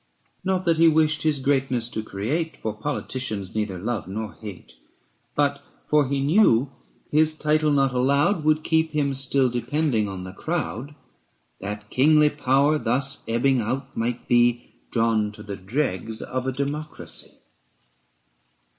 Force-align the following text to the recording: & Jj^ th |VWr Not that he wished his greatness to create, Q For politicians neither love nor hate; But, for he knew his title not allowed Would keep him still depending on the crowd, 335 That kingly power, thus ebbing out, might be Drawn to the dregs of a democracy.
& 0.01 0.01
Jj^ 0.01 0.05
th 0.05 0.23
|VWr 0.39 0.43
Not 0.45 0.65
that 0.65 0.77
he 0.77 0.87
wished 0.87 1.21
his 1.21 1.37
greatness 1.37 1.87
to 1.89 2.01
create, 2.01 2.53
Q 2.53 2.59
For 2.63 2.73
politicians 2.73 3.53
neither 3.53 3.77
love 3.77 4.07
nor 4.07 4.33
hate; 4.33 4.73
But, 5.35 5.61
for 5.85 6.07
he 6.07 6.19
knew 6.21 6.71
his 7.11 7.35
title 7.35 7.71
not 7.71 7.93
allowed 7.93 8.43
Would 8.43 8.63
keep 8.63 8.93
him 8.93 9.13
still 9.13 9.47
depending 9.47 10.09
on 10.09 10.23
the 10.23 10.31
crowd, 10.33 10.95
335 11.59 11.59
That 11.59 11.89
kingly 11.91 12.29
power, 12.31 12.79
thus 12.79 13.21
ebbing 13.27 13.61
out, 13.61 13.95
might 13.95 14.27
be 14.27 14.73
Drawn 14.89 15.31
to 15.33 15.43
the 15.43 15.55
dregs 15.55 16.23
of 16.23 16.47
a 16.47 16.51
democracy. 16.51 17.37